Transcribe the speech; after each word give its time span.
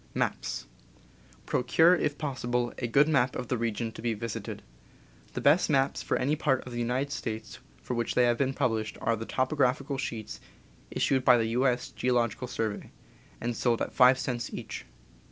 Procure, 1.45 1.93
if 1.93 2.17
possible, 2.17 2.73
a 2.79 2.87
good 2.87 3.07
map 3.07 3.35
of 3.35 3.49
the 3.49 3.57
region 3.59 3.91
to 3.91 4.01
be 4.01 4.15
visited. 4.15 4.63
The 5.33 5.41
best 5.41 5.69
maps 5.69 6.01
for 6.01 6.17
any 6.17 6.35
part 6.35 6.63
of 6.65 6.71
the 6.73 6.79
United 6.79 7.09
^ 7.09 7.11
States 7.11 7.59
for 7.83 7.93
which 7.93 8.15
they 8.15 8.23
have 8.23 8.39
been 8.39 8.55
pub 8.55 8.71
lished 8.71 8.97
are 8.99 9.15
the 9.15 9.27
topographical 9.27 9.99
sheets 9.99 10.39
issued 10.89 11.23
by 11.23 11.37
the 11.37 11.45
U. 11.49 11.67
S. 11.67 11.91
Geological 11.91 12.47
Survey, 12.47 12.89
and 13.39 13.55
sold 13.55 13.79
at 13.79 13.93
five 13.93 14.17
cents 14.17 14.51
each. 14.51 14.85